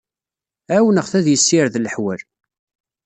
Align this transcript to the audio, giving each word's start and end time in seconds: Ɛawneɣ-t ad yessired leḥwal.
Ɛawneɣ-t 0.73 1.13
ad 1.19 1.27
yessired 1.29 1.75
leḥwal. 1.79 2.19